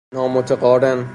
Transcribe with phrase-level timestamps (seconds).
[0.13, 1.05] نامتقارن